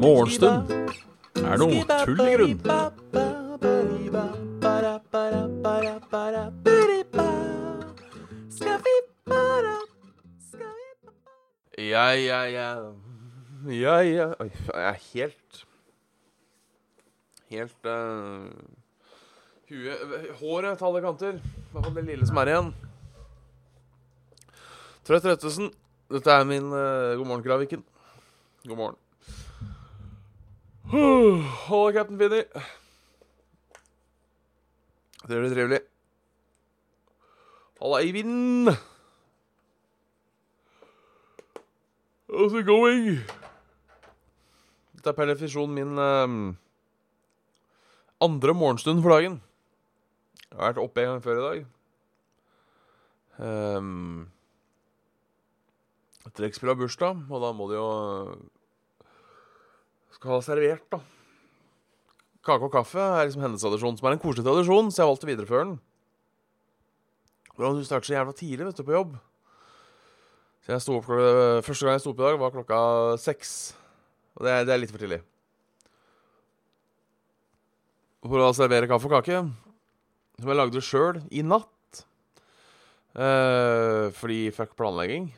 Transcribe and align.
Morgenstund 0.00 0.72
er 1.38 1.60
noe 1.60 1.84
tull 2.02 2.22
i 2.24 2.34
grunn. 2.34 2.58
Ja, 11.78 12.10
ja, 12.14 12.42
ja. 12.50 12.68
Ja, 13.70 13.96
ja. 14.02 14.28
Oi, 14.40 14.50
jeg 14.50 14.84
er 14.90 15.00
helt 15.14 15.64
Helt 17.50 17.86
uh, 17.86 18.50
Huet 19.70 20.30
Håret 20.38 20.78
til 20.78 20.86
alle 20.90 21.02
kanter. 21.06 21.34
I 21.40 21.72
hvert 21.72 21.84
fall 21.84 21.98
det 22.00 22.08
lille 22.10 22.26
som 22.26 22.40
er 22.42 22.50
igjen. 22.56 22.72
Trøtt 25.10 25.24
Røttesen. 25.26 25.72
Dette 26.06 26.30
er 26.30 26.44
min 26.46 26.68
uh, 26.70 27.16
God 27.18 27.26
morgen, 27.26 27.42
Graviken. 27.42 27.80
God 28.62 28.76
morgen. 28.78 29.00
Halla, 30.86 31.90
Captain 31.96 32.20
Finni. 32.20 32.44
Gjør 35.26 35.48
trivelig. 35.50 35.80
Halla, 37.82 38.00
Eivind. 38.04 38.70
How's 42.30 42.54
it 42.54 42.70
going? 42.70 43.26
Dette 44.94 45.10
er 45.10 45.18
per 45.18 45.32
definisjon 45.34 45.74
min 45.74 45.98
um, 45.98 46.42
andre 48.22 48.54
morgenstund 48.54 49.02
for 49.02 49.18
dagen. 49.18 49.42
Jeg 50.52 50.60
har 50.60 50.68
vært 50.70 50.84
oppe 50.86 51.02
en 51.02 51.16
gang 51.16 51.30
før 51.30 51.40
i 51.40 51.48
dag. 51.48 51.64
Um, 53.42 54.28
Trekkspill 56.40 56.72
har 56.72 56.78
bursdag, 56.80 57.24
og 57.28 57.42
da 57.44 57.52
må 57.56 57.68
de 57.70 57.76
jo 57.78 57.88
Skal 60.16 60.34
ha 60.34 60.40
servert, 60.44 60.86
da. 60.92 61.00
Kake 62.44 62.64
og 62.66 62.72
kaffe 62.72 63.00
er 63.00 63.26
liksom 63.28 63.44
hennes 63.44 63.62
tradisjon, 63.62 63.98
som 63.98 64.08
er 64.08 64.16
en 64.16 64.22
koselig 64.22 64.46
tradisjon, 64.46 64.88
så 64.88 65.02
jeg 65.02 65.10
valgte 65.10 65.26
valgt 65.26 65.26
å 65.26 65.30
videreføre 65.30 65.66
den. 65.68 65.74
Hvordan 67.52 67.76
du 67.76 67.84
starter 67.84 68.08
så 68.08 68.14
jævla 68.16 68.32
tidlig 68.36 68.66
vet 68.66 68.80
du, 68.80 68.84
på 68.86 68.96
jobb. 68.96 69.18
Så 70.64 70.72
jeg 70.72 70.84
sto 70.84 70.96
opp 70.96 71.08
klokka, 71.08 71.60
Første 71.66 71.86
gang 71.86 71.98
jeg 71.98 72.04
sto 72.04 72.14
opp 72.14 72.22
i 72.22 72.24
dag, 72.24 72.38
var 72.40 72.54
klokka 72.54 72.78
seks. 73.20 73.52
Og 74.38 74.46
det 74.46 74.54
er, 74.54 74.64
det 74.64 74.74
er 74.74 74.80
litt 74.80 74.92
for 74.94 75.02
tidlig. 75.02 75.20
For 78.24 78.44
å 78.44 78.54
servere 78.56 78.88
kaffe 78.88 79.08
og 79.08 79.14
kake, 79.18 79.42
som 80.40 80.52
jeg 80.52 80.60
lagde 80.60 80.84
sjøl 80.84 81.20
i 81.32 81.44
natt. 81.44 82.04
Eh, 83.16 84.08
fordi 84.16 84.42
fuck 84.54 84.76
planlegging. 84.78 85.30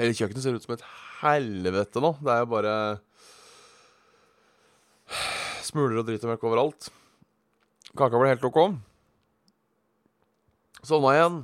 Hele 0.00 0.16
kjøkkenet 0.16 0.44
ser 0.44 0.56
ut 0.56 0.64
som 0.64 0.72
et 0.78 0.84
helvete 1.20 2.00
nå. 2.00 2.14
Det 2.24 2.32
er 2.32 2.38
jo 2.40 2.52
bare 2.54 2.74
smuler 5.66 6.00
og 6.00 6.06
dritt 6.08 6.24
og 6.24 6.32
møkk 6.32 6.46
overalt. 6.48 6.88
Kaka 7.98 8.16
ble 8.16 8.30
helt 8.30 8.46
OK. 8.48 8.60
Sovna 10.88 11.12
igjen. 11.18 11.36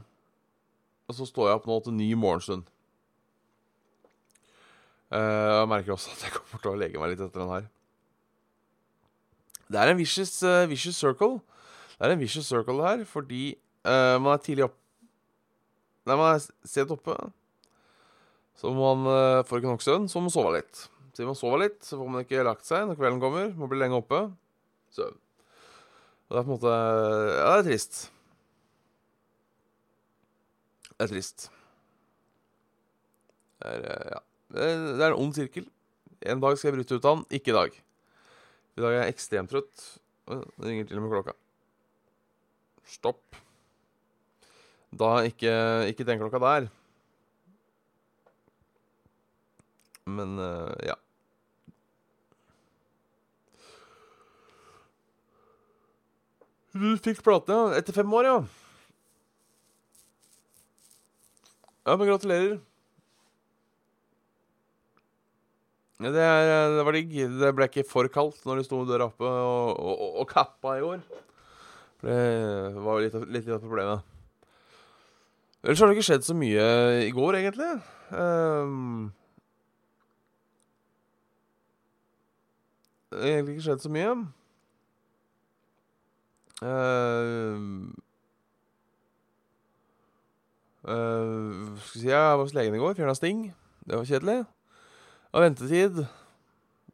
Og 1.07 1.19
så 1.19 1.29
står 1.29 1.51
jeg 1.51 1.61
opp 1.61 1.69
nå 1.69 1.77
til 1.85 1.99
ny 1.99 2.09
morgenstund. 2.19 2.65
Eh, 5.13 5.21
jeg 5.53 5.69
merker 5.71 5.95
også 5.95 6.17
at 6.17 6.25
jeg 6.25 6.35
kommer 6.35 6.63
til 6.63 6.73
å 6.73 6.81
legge 6.81 7.03
meg 7.03 7.13
litt 7.13 7.23
etter 7.23 7.45
den 7.45 7.53
her. 7.53 7.69
Det 9.69 9.83
er 9.83 9.93
en 9.93 9.99
vicious, 9.99 10.33
uh, 10.47 10.65
vicious 10.71 10.97
circle. 10.97 11.43
Det 11.99 12.07
er 12.07 12.15
en 12.15 12.21
vicious 12.23 12.49
circle 12.49 12.81
her, 12.87 13.05
fordi 13.05 13.57
uh, 13.85 14.17
man 14.23 14.37
er 14.37 14.43
tidlig 14.43 14.69
opp 14.71 14.81
Nei, 16.07 16.15
man 16.15 16.37
er 16.37 16.45
sent 16.71 16.93
oppe. 16.95 17.17
Så 18.57 18.73
må 18.73 18.93
man 18.95 19.09
uh, 19.09 19.45
får 19.47 19.61
ikke 19.61 19.73
nok 19.75 19.85
søvn, 19.85 20.09
så 20.09 20.19
må 20.19 20.29
man 20.29 20.35
sove 20.35 20.55
litt. 20.57 20.87
Siden 21.17 21.31
man 21.31 21.39
sover 21.39 21.63
litt, 21.63 21.79
så 21.85 21.97
får 21.97 22.09
man 22.13 22.25
ikke 22.27 22.45
lagt 22.45 22.67
seg 22.69 22.85
når 22.89 22.99
kvelden 22.99 23.23
kommer. 23.23 23.49
Må 23.57 23.69
bli 23.71 23.79
lenge 23.81 23.97
oppe. 23.97 24.19
Søvn. 24.93 25.17
Og 26.27 26.35
det 26.35 26.41
er 26.41 26.45
på 26.45 26.51
en 26.51 26.57
måte 26.59 26.73
Ja, 26.77 27.51
det 27.55 27.63
er 27.63 27.67
trist. 27.71 28.01
Det 30.91 31.07
er 31.07 31.13
trist. 31.13 31.47
Det 33.63 33.73
er, 33.73 33.87
eh, 33.95 34.11
ja. 34.13 34.21
det 34.57 34.69
er, 34.69 35.07
en 35.09 35.19
ond 35.23 35.33
sirkel. 35.37 35.69
En 36.27 36.43
dag 36.45 36.57
skal 36.57 36.71
jeg 36.71 36.79
bryte 36.79 36.99
ut 36.99 37.09
av 37.09 37.17
den, 37.17 37.27
ikke 37.39 37.53
i 37.53 37.57
dag. 37.57 37.81
I 38.77 38.85
dag 38.85 38.93
er 38.93 39.03
jeg 39.07 39.17
ekstremt 39.17 39.53
trøtt. 39.53 39.89
Det 40.29 40.69
ringer 40.69 40.89
til 40.89 41.01
og 41.01 41.07
med 41.07 41.15
klokka. 41.17 41.37
Stopp. 42.93 43.41
Da 44.97 45.15
ikke, 45.29 45.53
ikke 45.93 46.07
den 46.09 46.21
klokka 46.21 46.43
der. 46.45 46.69
Men 50.07 50.39
uh, 50.39 50.71
ja. 50.87 50.95
Du 56.77 56.95
fikk 57.01 57.23
plate 57.25 57.57
ja. 57.57 57.75
etter 57.81 57.97
fem 57.97 58.15
år, 58.15 58.29
ja. 58.29 58.39
Ja, 61.87 61.95
men 61.95 62.09
gratulerer. 62.09 62.57
Ja, 66.03 66.11
det, 66.13 66.21
er, 66.21 66.75
det 66.77 66.83
var 66.85 66.97
digg. 66.97 67.13
Det 67.41 67.53
ble 67.57 67.69
ikke 67.71 67.87
for 67.89 68.09
kaldt 68.13 68.43
når 68.45 68.61
du 68.61 68.67
sto 68.67 68.83
døra 68.85 69.07
oppe 69.09 69.25
og, 69.27 69.71
og, 69.81 70.03
og, 70.21 70.27
kappa 70.29 70.75
i 70.77 70.85
år. 70.85 71.01
Det 72.03 72.19
var 72.85 73.01
litt, 73.01 73.15
av- 73.17 73.31
litt 73.33 73.49
av 73.49 73.63
problemet. 73.63 74.13
Ellers 75.65 75.81
har 75.81 75.89
det 75.89 75.97
ikke 75.97 76.09
skjedd 76.11 76.27
så 76.27 76.35
mye 76.37 76.67
i 77.07 77.13
går, 77.15 77.39
egentlig. 77.41 77.71
Ehm, 78.15 79.09
det 82.96 82.96
har 82.96 82.96
egentlig 83.15 83.57
ikke 83.57 83.67
skjedd 83.69 83.85
så 83.85 83.93
mye. 83.93 84.13
Uh, 86.65 87.93
uh, 90.89 91.77
skal 91.77 91.93
vi 91.93 92.01
si, 92.01 92.09
jeg 92.09 92.17
var 92.17 92.43
hos 92.43 92.55
legen 92.57 92.77
i 92.77 92.81
går, 92.81 92.97
fjerna 92.99 93.17
sting. 93.19 93.49
Det 93.87 93.99
var 93.99 94.09
kjedelig. 94.09 94.39
Og 95.33 95.45
ventetid. 95.45 96.03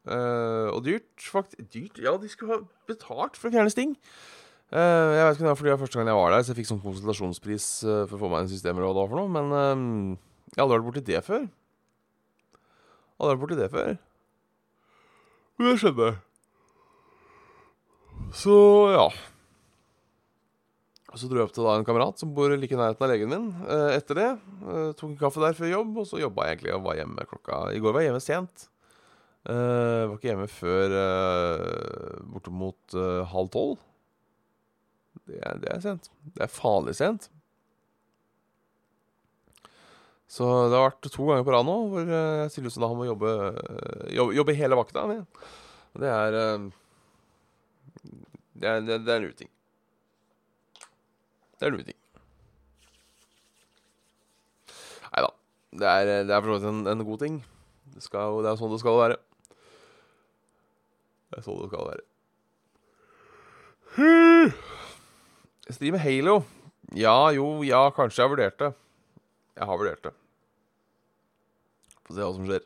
Uh, 0.02 0.68
og 0.74 0.82
dyrt, 0.84 1.10
faktisk. 1.16 1.62
Dyrt? 1.74 2.02
Ja, 2.02 2.16
de 2.18 2.28
skulle 2.28 2.58
ha 2.58 2.64
betalt 2.90 3.38
for 3.38 3.48
å 3.48 3.54
fjerne 3.54 3.72
sting. 3.72 3.96
Uh, 4.72 5.12
jeg 5.14 5.24
vet 5.24 5.36
ikke 5.36 5.44
om 5.44 5.46
det 5.46 5.52
var 5.52 5.58
fordi 5.60 5.70
det 5.70 5.74
var 5.76 5.82
første 5.84 5.98
gang 6.00 6.10
jeg 6.10 6.18
var 6.18 6.32
der, 6.32 6.42
så 6.42 6.52
jeg 6.52 6.58
fikk 6.58 6.70
sånn 6.72 6.82
konsultasjonspris 6.82 7.66
uh, 7.84 7.98
for 8.08 8.16
å 8.16 8.22
få 8.24 8.30
meg 8.32 8.44
en 8.44 8.50
systemer 8.50 8.86
og 8.88 9.02
for 9.04 9.20
noe, 9.20 9.28
men 9.30 9.52
jeg 10.52 10.62
hadde 10.62 10.72
vært 10.72 10.86
borti 10.88 11.04
det 11.06 11.20
før. 11.26 11.44
Hadde 13.20 13.34
vært 13.34 13.42
borti 13.44 13.60
det 13.60 13.68
før. 13.72 13.92
Det 15.62 15.76
skjedde. 15.78 16.08
Så 18.34 18.54
ja. 18.90 19.04
Så 21.12 21.28
dro 21.28 21.38
jeg 21.38 21.46
opp 21.46 21.52
til 21.54 21.66
da 21.66 21.76
en 21.76 21.86
kamerat 21.86 22.18
som 22.18 22.32
bor 22.34 22.50
like 22.56 22.72
i 22.72 22.78
nærheten 22.78 23.04
av 23.04 23.10
legen 23.12 23.30
min. 23.30 23.48
Eh, 23.68 23.90
etter 23.98 24.18
det 24.18 24.28
eh, 24.32 24.90
tok 24.96 25.10
en 25.10 25.18
kaffe 25.20 25.42
der 25.42 25.56
før 25.58 25.68
jobb, 25.68 25.98
og 26.00 26.08
så 26.08 26.22
jobba 26.22 26.48
jeg 26.48 26.56
egentlig 26.56 26.74
og 26.74 26.86
var 26.86 26.98
hjemme 26.98 27.26
klokka 27.28 27.58
I 27.76 27.82
går 27.84 27.94
var 27.94 28.02
jeg 28.02 28.10
hjemme 28.10 28.24
sent. 28.24 28.64
Eh, 29.44 30.02
var 30.08 30.16
ikke 30.16 30.30
hjemme 30.32 30.48
før 30.50 30.96
bortimot 32.32 32.98
halv 33.34 33.52
tolv. 33.52 33.78
Det 35.28 35.38
er, 35.38 35.60
det 35.62 35.70
er 35.70 35.84
sent. 35.84 36.10
Det 36.32 36.46
er 36.48 36.50
farlig 36.50 36.96
sent. 36.98 37.28
Så 40.32 40.47
det 40.72 40.78
har 40.78 40.87
vært 40.88 41.10
to 41.12 41.26
ganger 41.28 41.44
på 41.44 41.53
rad 41.53 41.66
nå 41.69 41.75
hvor 41.93 42.06
eh, 42.09 42.37
jeg 42.41 42.53
stiller 42.54 42.72
ut 42.72 42.75
som 42.76 42.84
da 42.87 42.88
han 42.88 42.97
må 42.97 43.04
jobbe, 43.04 43.32
eh, 43.53 44.12
jobbe, 44.16 44.37
jobbe 44.38 44.54
hele 44.56 44.78
vakta. 44.78 45.03
Og 45.04 46.00
det 46.00 46.09
er 46.09 46.37
eh, 46.38 46.70
det 48.62 48.70
er, 48.70 48.81
det, 48.87 48.96
det 49.05 49.12
er 49.12 49.19
en 49.19 49.34
uting. 49.34 49.50
Det 51.58 51.67
er 51.67 51.73
en 51.73 51.82
uting. 51.82 51.99
Nei 55.12 55.25
da. 55.26 55.31
Det 55.82 55.90
er, 55.90 56.12
det 56.29 56.37
er 56.37 56.40
for 56.40 56.55
så 56.55 56.56
vidt 56.56 56.70
en, 56.70 56.81
en 56.94 57.05
god 57.11 57.26
ting. 57.26 57.37
Det, 57.93 58.05
skal, 58.06 58.40
det 58.44 58.52
er 58.52 58.61
sånn 58.61 58.73
det 58.73 58.81
skal 58.81 58.99
være. 59.02 59.20
Det 61.28 61.40
er 61.43 61.44
sånn 61.44 61.61
det 61.61 61.69
skal 61.75 61.90
være. 61.90 62.08
Jeg 65.69 65.76
streamer 65.76 66.00
Halo. 66.06 66.40
Ja, 66.96 67.19
jo, 67.37 67.61
ja, 67.69 67.85
kanskje 67.93 68.23
jeg 68.23 68.28
har 68.28 68.35
vurdert 68.37 68.58
det. 68.64 68.73
Jeg 69.61 69.69
har 69.69 69.81
vurdert 69.81 70.08
det. 70.08 70.17
Få 72.12 72.19
se 72.19 72.26
hva 72.26 72.32
som 72.37 72.49
skjer. 72.49 72.64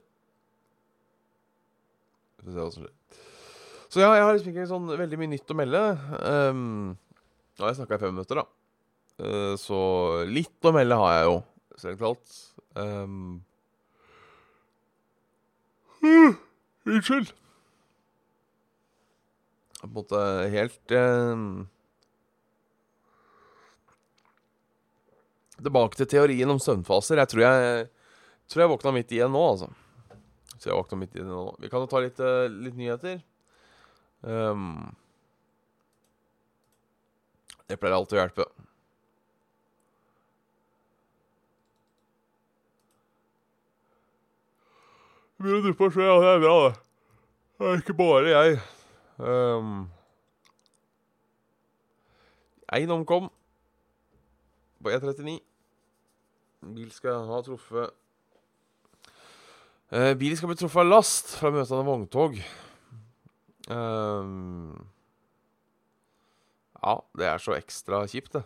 Få 2.43 2.51
se 2.51 2.59
hva 2.59 2.71
som 2.75 2.83
skjer. 2.83 2.95
Så 3.87 4.03
ja, 4.03 4.09
jeg 4.19 4.25
har 4.27 4.35
liksom 4.35 4.51
ikke 4.51 4.65
sånn 4.67 4.89
veldig 4.91 5.19
mye 5.21 5.31
nytt 5.31 5.53
å 5.55 5.57
melde. 5.57 5.83
Um, 6.19 6.65
har 7.61 7.71
jeg 7.71 7.79
snakka 7.79 7.95
i 7.95 8.03
fem 8.03 8.17
minutter, 8.17 8.43
da. 8.43 8.47
Uh, 9.23 9.55
så 9.55 9.79
litt 10.27 10.67
å 10.67 10.75
melde 10.75 10.99
har 10.99 11.15
jeg 11.15 11.29
jo, 11.29 11.37
strengt 11.79 12.03
talt. 12.03 12.35
Um, 12.75 13.39
Unnskyld. 16.87 17.31
På 19.79 19.87
en 19.87 19.95
måte 19.95 20.21
helt 20.51 20.93
um, 20.99 21.49
Tilbake 25.63 26.03
til 26.03 26.11
teorien 26.11 26.51
om 26.51 26.59
søvnfaser. 26.61 27.23
Jeg 27.23 27.31
tror 27.31 27.47
jeg, 27.47 27.87
tror 28.51 28.63
jeg 28.63 28.73
våkna 28.75 28.93
midt 28.97 29.15
i 29.17 29.23
en 29.25 29.35
nå, 29.35 29.43
altså. 29.53 29.71
Så 30.57 30.71
jeg 30.71 30.79
våkna 30.79 31.01
midt 31.01 31.17
i 31.19 31.25
nå. 31.25 31.43
Vi 31.63 31.71
kan 31.73 31.83
jo 31.85 31.91
ta 31.91 32.03
litt, 32.03 32.21
eh, 32.21 32.47
litt 32.51 32.77
nyheter. 32.79 33.21
Um, 34.27 34.95
det 37.69 37.77
pleier 37.81 37.97
alltid 37.97 38.19
å 38.19 38.23
hjelpe. 38.23 38.47
Begynner 45.37 45.61
å 45.61 45.67
duppe 45.67 45.91
og 45.91 45.93
skje, 45.93 46.07
ja. 46.07 46.17
Det 46.23 46.33
er 46.33 46.43
bra, 46.47 46.57
det. 46.65 46.73
Det 47.57 47.69
er 47.69 47.83
ikke 47.83 47.99
bare 47.99 48.33
jeg. 48.33 48.57
Um, 49.19 49.77
Én 52.77 52.91
omkom 52.91 53.29
på 54.83 54.91
E39. 54.91 55.39
Bil 56.75 56.91
skal 56.91 57.29
ha 57.29 57.39
truffet 57.47 57.95
uh, 59.95 60.13
bilen 60.19 60.39
skal 60.39 60.51
bli 60.51 60.59
truffet 60.61 60.83
av 60.83 60.91
last 60.91 61.37
fra 61.39 61.53
møtende 61.55 61.87
vogntog. 61.87 62.39
Um, 63.71 64.75
ja, 66.81 66.99
det 67.19 67.31
er 67.31 67.43
så 67.43 67.57
ekstra 67.57 68.05
kjipt, 68.11 68.39
det. 68.39 68.45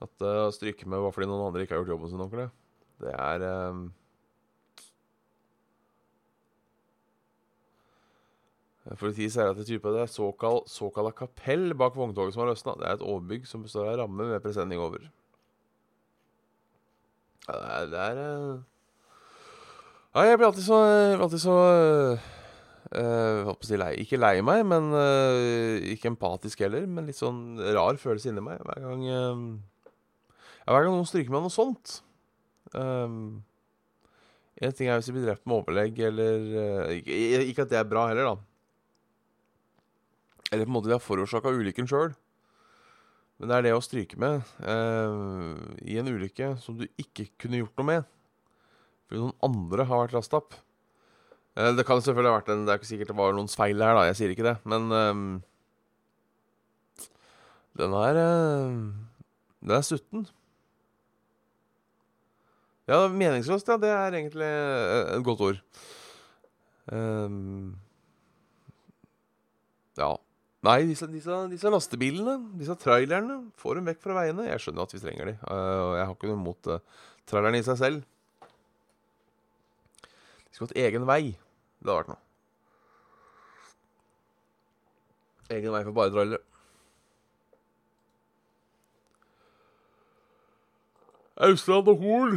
At 0.00 0.24
uh, 0.24 0.46
å 0.48 0.52
stryke 0.54 0.88
med 0.88 1.00
bare 1.00 1.14
fordi 1.16 1.28
noen 1.30 1.48
andre 1.48 1.64
ikke 1.64 1.76
har 1.76 1.82
gjort 1.82 1.94
jobben 1.96 2.12
sin 2.12 2.22
ordentlig, 2.24 2.50
det 3.00 3.16
er 3.16 3.48
um, 3.70 3.88
Politiet 8.98 9.30
sier 9.30 9.52
at 9.52 9.58
det 9.58 9.68
type 9.68 9.92
det 9.94 10.00
er 10.02 10.10
såkalt, 10.10 10.66
såkalla 10.72 11.12
kapell 11.14 11.74
bak 11.78 11.94
vogntoget 11.94 12.34
som 12.34 12.42
har 12.42 12.50
løsna. 12.50 12.74
Det 12.80 12.88
er 12.88 12.96
et 12.96 13.04
overbygg 13.06 13.44
som 13.46 13.62
består 13.62 13.86
av 13.92 14.00
ramme 14.00 14.26
med 14.32 14.42
presenning 14.42 14.80
over. 14.82 15.04
Ja, 17.46 17.54
det 17.54 17.68
er, 17.70 17.86
det 17.92 18.00
er 18.08 18.20
uh... 18.24 18.69
Ja, 20.10 20.24
jeg 20.26 20.40
blir 20.40 20.48
alltid 20.48 20.64
så, 20.66 20.76
alltid 21.22 21.42
så 21.44 21.56
uh, 22.98 23.50
si 23.62 23.78
lei. 23.78 23.92
Ikke 24.02 24.18
lei 24.18 24.40
meg, 24.42 24.64
men 24.66 24.90
uh, 24.90 25.78
ikke 25.92 26.10
empatisk 26.10 26.64
heller. 26.64 26.88
Men 26.90 27.06
litt 27.06 27.18
sånn 27.20 27.60
rar 27.76 28.00
følelse 28.00 28.32
inni 28.32 28.42
meg 28.42 28.58
hver 28.66 28.82
gang 28.88 29.04
uh, 29.06 29.44
ja, 30.64 30.72
Hver 30.72 30.88
gang 30.88 30.96
noen 30.96 31.06
stryker 31.06 31.30
meg 31.30 31.46
noe 31.46 31.54
sånt. 31.54 32.00
Um, 32.74 33.44
en 34.60 34.74
ting 34.76 34.90
er 34.90 34.98
hvis 34.98 35.08
de 35.08 35.14
blir 35.14 35.28
drept 35.28 35.46
med 35.46 35.62
overlegg, 35.62 36.02
eller 36.10 36.90
ikke, 36.98 37.20
ikke 37.52 37.64
at 37.64 37.70
det 37.70 37.78
er 37.80 37.88
bra 37.88 38.08
heller, 38.10 38.34
da. 38.34 38.50
Eller 40.50 40.66
på 40.66 40.72
en 40.72 40.74
måte 40.74 40.90
de 40.90 40.96
har 40.98 41.02
forårsaka 41.02 41.54
ulykken 41.54 41.88
sjøl. 41.88 42.12
Men 43.40 43.48
det 43.48 43.56
er 43.56 43.64
det 43.68 43.72
å 43.72 43.80
stryke 43.80 44.18
med 44.20 44.42
eh, 44.68 45.20
i 45.88 45.96
en 45.96 46.10
ulykke 46.10 46.50
som 46.60 46.76
du 46.76 46.84
ikke 47.00 47.30
kunne 47.40 47.62
gjort 47.62 47.78
noe 47.80 47.88
med. 47.88 48.08
Fordi 49.10 49.24
noen 49.24 49.34
andre 49.42 49.86
har 49.90 50.04
vært 50.04 50.14
lasta 50.14 50.38
opp. 50.38 50.54
Eh, 51.58 51.72
det 51.74 51.82
kan 51.86 51.98
selvfølgelig 51.98 52.30
ha 52.30 52.38
vært 52.38 52.50
en 52.54 52.62
Det 52.62 52.72
er 52.72 52.78
ikke 52.78 52.92
sikkert 52.92 53.10
det 53.10 53.18
var 53.18 53.34
noens 53.34 53.58
feil 53.58 53.82
her, 53.82 53.96
da. 53.98 54.06
Jeg 54.06 54.20
sier 54.20 54.34
ikke 54.36 54.46
det. 54.46 54.56
Men 54.70 54.86
eh, 54.94 55.22
den 57.82 57.96
er 57.98 58.20
eh, 58.22 58.76
Den 59.66 59.74
er 59.74 59.82
sutten. 59.86 60.28
Ja, 62.90 63.04
meningsløst, 63.10 63.68
ja. 63.68 63.78
Det 63.82 63.90
er 63.90 64.14
egentlig 64.14 64.46
eh, 64.46 65.16
et 65.18 65.26
godt 65.26 65.42
ord. 65.46 65.60
Um, 66.90 67.76
ja. 69.98 70.14
Nei, 70.66 70.80
disse, 70.88 71.06
disse, 71.08 71.36
disse, 71.52 71.70
lastebilene, 71.72 72.36
disse 72.58 72.74
trailerne, 72.82 73.38
får 73.58 73.78
dem 73.78 73.90
vekk 73.90 74.02
fra 74.04 74.16
veiene. 74.18 74.48
Jeg 74.48 74.62
skjønner 74.64 74.84
at 74.84 74.94
vi 74.94 75.02
trenger 75.02 75.30
de, 75.30 75.36
uh, 75.46 75.82
og 75.86 75.92
jeg 75.96 76.08
har 76.08 76.16
ikke 76.16 76.30
noe 76.30 76.40
imot 76.40 76.70
uh, 76.70 77.06
trailerne 77.30 77.62
i 77.62 77.66
seg 77.66 77.78
selv. 77.80 78.02
De 80.50 80.56
skulle 80.56 80.70
hatt 80.70 80.82
egen 80.84 81.06
vei. 81.08 81.22
Det 81.80 81.88
hadde 81.88 81.98
vært 82.00 82.12
noe. 82.12 82.22
Egen 85.50 85.74
vei 85.74 85.82
for 85.86 85.96
bare 85.96 86.14
trailere. 86.14 86.44
Austland 91.40 91.88
og 91.88 92.02
Hol 92.04 92.34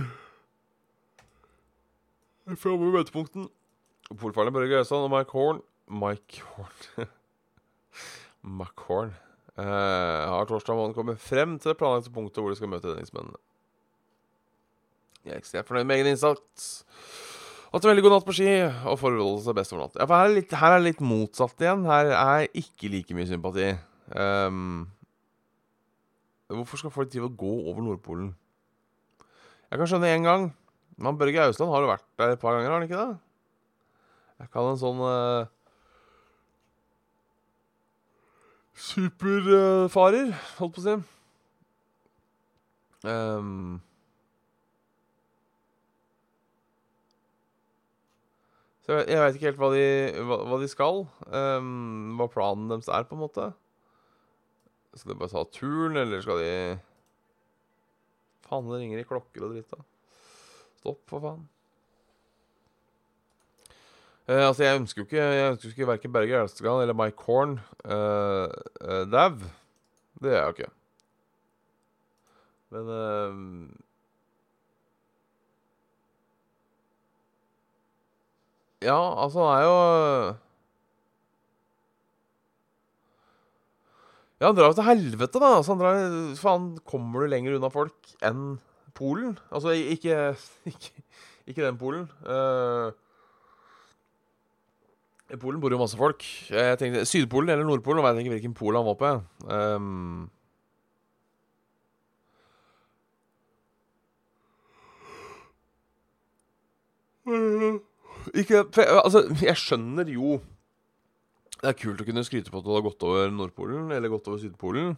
framme 2.59 2.85
ved 2.85 2.95
møtepunkten. 2.99 3.49
Polfarerne 4.13 4.53
Børge 4.53 4.79
Øystein 4.79 5.05
og 5.07 5.11
Mike 5.11 5.31
Horn 5.31 5.61
Mike 5.87 6.41
Horn 6.53 7.07
McHorn 8.57 9.13
eh, 9.57 9.63
har 9.63 10.45
torsdag 10.45 10.75
morgen 10.75 10.93
kommet 10.93 11.19
frem 11.19 11.57
til 11.59 11.71
det 11.71 11.77
planlagte 11.77 12.11
punktet 12.11 12.41
hvor 12.43 12.51
de 12.51 12.59
skal 12.59 12.69
møte 12.71 12.89
redningsmennene. 12.91 13.39
Jeg 15.23 15.33
er 15.33 15.39
ekstremt 15.39 15.67
fornøyd 15.67 15.87
med 15.87 15.95
egen 15.95 16.11
innsats. 16.11 16.83
Hatt 17.73 17.87
en 17.87 17.89
veldig 17.89 18.03
god 18.05 18.13
natt 18.13 18.25
på 18.27 18.35
ski 18.37 18.49
og 18.85 18.99
forholdt 19.01 19.47
seg 19.47 19.55
best 19.57 19.73
over 19.73 19.87
natt. 19.87 19.95
Ja, 19.97 20.05
for 20.05 20.13
her 20.19 20.27
er, 20.27 20.35
litt, 20.35 20.51
her 20.61 20.75
er 20.75 20.81
det 20.81 20.91
litt 20.91 20.99
motsatt 21.01 21.63
igjen. 21.63 21.87
Her 21.89 22.11
er 22.13 22.43
ikke 22.59 22.91
like 22.93 23.15
mye 23.17 23.25
sympati. 23.25 23.71
Um, 24.13 24.83
hvorfor 26.53 26.77
skal 26.77 26.93
folk 26.93 27.09
drive 27.09 27.31
og 27.31 27.39
gå 27.39 27.53
over 27.71 27.81
Nordpolen? 27.81 28.27
Jeg 29.71 29.81
kan 29.81 29.89
skjønne 29.89 30.11
én 30.13 30.27
gang. 30.27 30.51
Men 31.01 31.17
Børge 31.17 31.47
Ausland 31.47 31.73
har 31.73 31.81
jo 31.81 31.89
vært 31.89 32.05
der 32.21 32.35
et 32.35 32.41
par 32.43 32.53
ganger, 32.53 32.69
har 32.69 32.77
han 32.77 32.85
ikke 32.85 32.99
det? 32.99 33.17
Jeg 34.43 34.51
kan 34.53 34.67
en 34.69 34.77
sånn 34.77 35.01
uh, 35.01 35.49
superfarer, 38.77 40.29
holdt 40.59 40.77
på 40.77 40.83
å 40.83 40.85
si. 40.85 40.95
Um, 43.09 43.81
så 48.83 48.97
jeg, 48.97 49.05
jeg 49.13 49.21
veit 49.21 49.37
ikke 49.37 49.47
helt 49.47 49.61
hva 49.61 49.69
de, 49.71 49.83
hva, 50.27 50.37
hva 50.49 50.57
de 50.59 50.67
skal. 50.67 51.05
Um, 51.31 52.17
hva 52.19 52.27
planen 52.31 52.67
deres 52.71 52.89
er, 52.91 53.05
på 53.07 53.15
en 53.15 53.23
måte. 53.23 53.47
Skal 54.93 55.13
de 55.13 55.19
bare 55.21 55.31
ta 55.31 55.45
turen, 55.55 55.95
eller 56.01 56.23
skal 56.23 56.41
de 56.43 56.51
Faen, 58.43 58.67
det 58.67 58.81
ringer 58.81 58.99
i 58.99 59.07
klokker 59.07 59.45
og 59.47 59.55
dritt, 59.55 59.71
da. 59.71 59.79
Stopp, 60.81 60.99
for 61.07 61.23
faen. 61.23 61.45
Uh, 64.27 64.49
altså, 64.49 64.65
jeg 64.65 64.79
ønsker 64.79 65.01
jo 65.01 65.03
ikke 65.03 65.23
Jeg 65.23 65.47
ønsker 65.51 65.71
ikke 65.71 65.87
verken 65.89 66.11
Berge 66.15 66.37
Elstegan 66.39 66.79
eller 66.79 66.95
Mike 66.95 67.25
Horn 67.27 67.57
uh, 67.83 68.51
uh, 68.83 69.01
dau. 69.11 69.39
Det 70.19 70.31
gjør 70.31 70.37
jeg 70.37 70.45
jo 70.45 70.53
ikke. 70.57 70.71
Men 72.73 72.91
Ja, 78.83 78.97
altså, 79.23 79.39
han 79.47 79.61
er 79.61 79.63
jo 79.63 79.75
Ja, 84.41 84.49
han 84.49 84.57
drar 84.57 84.73
jo 84.73 84.75
til 84.75 84.87
helvete, 84.89 85.39
da. 85.39 85.53
Altså, 85.59 85.71
han 85.71 85.79
drar, 85.79 86.35
faen, 86.35 86.65
kommer 86.89 87.23
du 87.23 87.31
lenger 87.31 87.55
unna 87.55 87.69
folk 87.71 88.15
enn 88.27 88.57
Polen? 88.97 89.37
Altså, 89.53 89.71
ikke 89.71 90.35
Ikke, 90.73 91.05
ikke 91.47 91.63
den 91.63 91.79
Polen. 91.79 92.09
Uh, 92.27 92.91
i 95.31 95.39
Polen 95.39 95.61
bor 95.63 95.71
jo 95.71 95.79
masse 95.79 95.97
folk. 95.97 96.25
Jeg 96.51 96.77
tenkte 96.81 97.05
Sydpolen 97.09 97.49
eller 97.49 97.65
Nordpolen. 97.65 98.03
Jeg 98.03 98.15
vet 98.15 98.25
ikke 98.25 98.35
hvilken 98.35 98.53
pol 98.53 98.75
han 98.77 98.85
var 98.85 98.99
på. 98.99 99.13
Um, 99.49 100.29
ikke 108.31 108.63
Altså, 108.97 109.25
jeg 109.41 109.55
skjønner 109.59 110.09
jo 110.13 110.37
Det 111.59 111.71
er 111.71 111.79
kult 111.79 112.01
å 112.01 112.07
kunne 112.07 112.23
skryte 112.27 112.51
på 112.51 112.61
at 112.61 112.67
du 112.67 112.71
har 112.73 112.85
gått 112.85 113.03
over 113.07 113.31
Nordpolen 113.31 113.91
eller 113.95 114.11
gått 114.11 114.27
over 114.27 114.41
Sydpolen. 114.41 114.95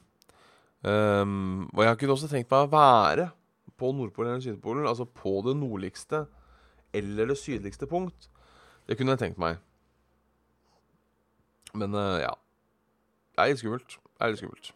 Um, 0.86 1.66
og 1.74 1.82
jeg 1.86 2.00
kunne 2.02 2.16
også 2.16 2.30
tenkt 2.30 2.50
meg 2.52 2.66
å 2.66 2.72
være 2.72 3.28
på 3.78 3.92
Nordpolen 3.94 4.36
eller 4.36 4.46
Sydpolen, 4.46 4.88
altså 4.90 5.06
på 5.06 5.40
det 5.46 5.56
nordligste 5.58 6.24
eller 6.96 7.30
det 7.30 7.38
sydligste 7.38 7.90
punkt. 7.90 8.30
Det 8.88 8.98
kunne 8.98 9.14
jeg 9.14 9.22
tenkt 9.26 9.42
meg. 9.42 9.60
Men 11.76 11.94
uh, 11.94 12.18
ja. 12.22 12.34
Det 13.36 13.44
er 13.44 13.52
litt 13.52 13.62
skummelt. 13.62 13.98
Det 14.00 14.26
er 14.26 14.34
litt 14.34 14.42
skummelt. 14.42 14.74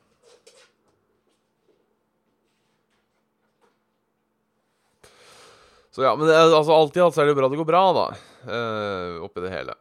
Så 5.95 6.05
ja, 6.05 6.11
men 6.15 6.29
det, 6.29 6.35
altså, 6.37 6.71
alltid 6.75 7.01
alt 7.03 7.15
så 7.15 7.23
er 7.23 7.31
det 7.31 7.37
bra 7.39 7.49
det 7.51 7.57
går 7.59 7.67
bra, 7.67 7.85
da. 7.95 8.03
Uh, 8.45 9.19
oppi 9.25 9.43
det 9.43 9.51
hele. 9.51 9.75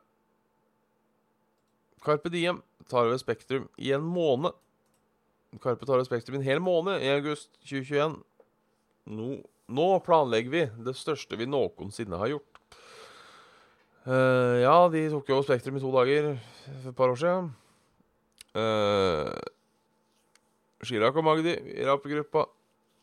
Carpe 2.03 2.31
Diem 2.33 2.63
tar 2.89 3.07
over 3.07 3.21
Spektrum 3.21 3.69
i 3.79 3.93
en 3.95 4.03
måned. 4.03 4.57
Karpe 5.63 5.87
tar 5.87 5.99
over 5.99 6.09
Spektrum 6.09 6.39
i 6.39 6.43
en 6.43 6.49
hel 6.49 6.63
måned 6.63 7.03
i 7.03 7.13
august 7.13 7.53
2021. 7.63 8.19
Nå, 9.09 9.29
nå 9.69 9.89
planlegger 10.05 10.55
vi 10.55 10.65
det 10.87 10.97
største 10.99 11.39
vi 11.39 11.49
noensinne 11.49 12.19
har 12.21 12.35
gjort. 12.35 12.59
Uh, 14.09 14.59
ja, 14.63 14.77
de 14.89 15.09
tok 15.13 15.29
jo 15.29 15.39
over 15.39 15.49
Spektrum 15.51 15.79
i 15.79 15.85
to 15.85 15.93
dager 15.93 16.35
for 16.67 16.91
et 16.91 16.99
par 16.99 17.13
år 17.13 17.21
siden. 17.21 17.51
Uh, 18.57 19.29
Chirag 20.87 21.17
og 21.19 21.27
Magdi 21.27 21.53
i 21.75 21.85
rappegruppa 21.87 22.47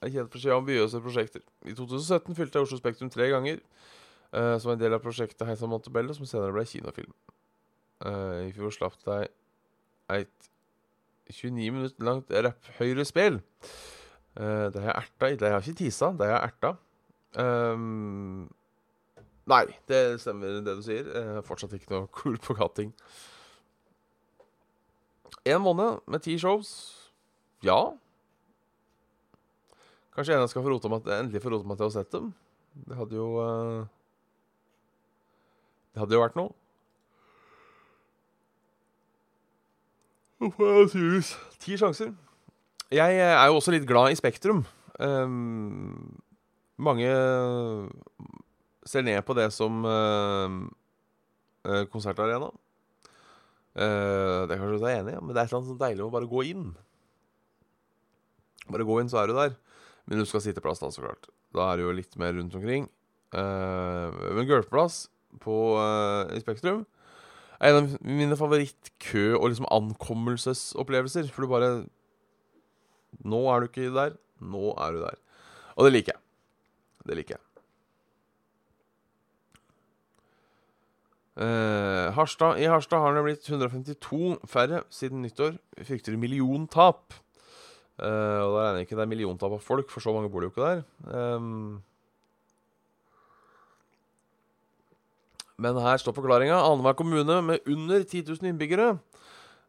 er 0.03 0.11
kjent 0.13 0.31
for 0.31 0.41
sine 0.41 0.57
ambisiøse 0.57 1.01
prosjekter. 1.03 1.43
I 1.67 1.75
2017 1.77 2.37
fylte 2.37 2.57
jeg 2.57 2.67
Oslo 2.67 2.79
Spektrum 2.79 3.11
tre 3.13 3.29
ganger 3.31 3.61
eh, 4.35 4.55
som 4.61 4.73
en 4.73 4.81
del 4.81 4.95
av 4.95 5.03
prosjektet 5.03 5.45
Heisa 5.47 5.69
Montebello, 5.69 6.15
som 6.17 6.27
senere 6.29 6.53
ble 6.55 6.65
kinofilm. 6.69 7.13
Uh, 8.05 8.49
I 8.49 8.51
fjor 8.53 8.73
slapp 8.75 8.97
de 9.05 9.21
et 10.11 10.49
29 11.31 11.71
minutter 11.73 12.05
langt 12.05 12.33
rapphøyrespill. 12.47 13.39
Uh, 14.35 14.67
det 14.73 14.83
har 14.83 14.91
jeg 14.91 14.97
erta 14.99 15.29
i. 15.31 15.37
Det 15.39 15.49
har 15.49 15.57
jeg 15.61 15.71
ikke 15.71 15.83
tisa, 15.85 16.11
det 16.11 16.27
har 16.27 16.35
jeg 16.35 16.51
erta. 16.51 16.73
Um, 17.35 18.45
nei, 19.49 19.63
det 19.89 20.01
stemmer 20.23 20.59
det 20.65 20.77
du 20.77 20.83
sier. 20.85 21.07
Uh, 21.07 21.39
fortsatt 21.47 21.73
ikke 21.77 21.93
noe 21.93 22.11
cool 22.15 22.37
på 22.41 22.57
katting. 22.59 22.93
En 25.45 25.61
måned 25.61 26.03
med 26.09 26.25
ti 26.25 26.37
shows. 26.41 26.71
Ja. 27.65 27.95
Kanskje 30.15 30.37
en 30.37 30.49
skal 30.49 30.63
få 30.65 30.71
rota 30.71 30.89
meg, 30.91 31.07
endelig 31.11 31.43
få 31.43 31.51
rota 31.53 31.67
meg 31.67 31.79
til 31.79 31.87
å 31.87 31.91
ha 31.91 31.95
sett 31.97 32.13
dem. 32.13 32.31
Det 32.85 32.97
hadde 32.97 33.17
jo 33.17 33.27
uh, 33.39 33.85
Det 35.95 36.01
hadde 36.03 36.17
jo 36.17 36.19
vært 36.25 36.35
noe. 36.35 36.51
Ti 41.63 41.77
sjanser. 41.79 42.09
Jeg 42.91 43.21
er 43.23 43.45
jo 43.47 43.55
også 43.61 43.71
litt 43.71 43.87
glad 43.87 44.11
i 44.11 44.17
Spektrum. 44.19 44.65
Um, 44.99 46.19
mange 46.75 47.07
ser 48.83 49.07
ned 49.07 49.23
på 49.23 49.37
det 49.39 49.47
som 49.55 49.87
uh, 49.87 50.67
konsertarena. 51.95 52.51
Uh, 53.71 54.43
det 54.43 54.51
er 54.51 54.59
kanskje 54.59 54.75
du 54.75 54.85
er 54.91 54.99
enig 54.99 55.15
i, 55.15 55.23
men 55.23 55.31
det 55.31 55.39
er 55.39 55.47
et 55.47 55.55
eller 55.55 55.63
annet 55.63 55.81
deilig 55.87 56.03
å 56.03 56.11
bare 56.11 56.31
gå 56.35 56.43
inn. 56.51 56.69
Bare 58.67 58.91
gå 58.91 58.99
inn, 58.99 59.15
så 59.15 59.23
er 59.23 59.31
du 59.31 59.39
der. 59.39 59.55
Men 60.11 60.19
du 60.19 60.27
skal 60.27 60.43
ha 60.43 60.49
sitteplass, 60.49 60.83
da, 60.83 60.91
så 60.91 61.07
klart. 61.07 61.31
Da 61.55 61.71
er 61.71 61.79
det 61.79 61.87
jo 61.87 61.97
litt 62.03 62.19
mer 62.19 62.35
rundt 62.35 62.59
omkring. 62.59 62.91
Uh, 63.31 64.11
men 64.35 64.51
gulvplass 64.51 65.05
på 65.41 65.55
uh, 65.79 66.35
Spektrum 66.41 66.85
er 67.59 67.71
en 67.71 67.79
av 67.79 67.97
mine 68.03 68.37
favoritt-kø- 68.37 69.37
og 69.39 69.49
liksom 69.49 69.67
ankommelsesopplevelser. 69.71 71.31
For 71.31 71.45
du 71.45 71.51
bare 71.51 71.73
Nå 73.23 73.41
er 73.47 73.63
du 73.63 73.69
ikke 73.69 73.93
der. 73.95 74.17
Nå 74.43 74.73
er 74.75 74.91
du 74.91 75.03
der. 75.05 75.19
Og 75.75 75.87
det 75.87 75.93
liker 75.93 76.15
jeg. 76.15 76.21
Det 77.07 77.15
liker 77.15 77.37
jeg. 77.37 77.43
Uh, 81.35 82.15
Harstad, 82.15 82.61
I 82.63 82.67
Harstad 82.71 83.01
har 83.03 83.15
det 83.15 83.23
blitt 83.25 83.47
152 83.49 84.37
færre 84.47 84.83
siden 84.89 85.23
nyttår. 85.23 85.57
Vi 85.77 85.87
frykter 85.87 86.15
milliontap. 86.19 87.15
Uh, 87.99 88.43
og 88.43 88.55
da 88.55 88.61
regner 88.61 88.79
jeg 88.81 88.87
ikke 88.87 88.99
det 88.99 89.03
er 89.03 89.11
milliontap 89.11 89.55
av 89.55 89.63
folk, 89.63 89.91
for 89.91 90.03
så 90.03 90.11
mange 90.15 90.31
bor 90.31 90.43
det 90.43 90.49
jo 90.49 90.53
ikke 90.55 90.69
der. 90.69 90.83
Um, 91.07 91.83
Men 95.61 95.77
her 95.79 95.99
står 96.01 96.15
forklaringa. 96.17 96.57
Annenhver 96.57 96.97
kommune 96.99 97.41
med 97.45 97.67
under 97.71 98.03
10 98.03 98.25
000 98.27 98.51
innbyggere 98.51 98.95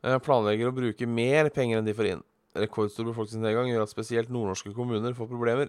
eh, 0.03 0.19
planlegger 0.23 0.71
å 0.71 0.77
bruke 0.77 1.09
mer 1.09 1.51
penger 1.55 1.81
enn 1.81 1.87
de 1.87 1.95
får 1.97 2.11
inn. 2.15 2.25
Rekordstor 2.57 3.11
befolkningsnedgang 3.11 3.69
gjør 3.69 3.85
at 3.85 3.93
spesielt 3.93 4.31
nordnorske 4.33 4.73
kommuner 4.77 5.13
får 5.17 5.29
problemer, 5.29 5.69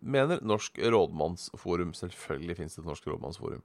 mener 0.00 0.38
Norsk 0.46 0.78
rådmannsforum. 0.78 1.90
Selvfølgelig 1.98 2.56
finnes 2.60 2.76
det 2.76 2.84
et 2.84 2.88
Norsk 2.88 3.08
rådmannsforum. 3.10 3.64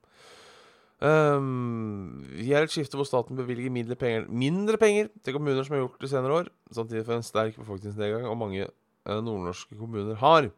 Um, 1.05 2.23
vi 2.31 2.53
er 2.55 2.65
et 2.65 2.71
skifte 2.71 2.95
hvor 2.97 3.05
staten 3.05 3.35
bevilger 3.37 3.73
mindre 3.73 3.97
penger, 3.99 4.29
mindre 4.31 4.79
penger 4.81 5.11
til 5.27 5.35
kommuner 5.35 5.67
som 5.67 5.75
har 5.75 5.83
gjort 5.83 5.99
det 6.01 6.09
senere 6.09 6.39
år, 6.39 6.49
samtidig 6.73 7.03
for 7.05 7.17
en 7.17 7.27
sterk 7.27 7.59
befolkningsnedgang 7.59 8.25
og 8.31 8.39
mange 8.39 8.63
uh, 8.63 9.19
nordnorske 9.19 9.75
kommuner 9.77 10.17
har. 10.23 10.49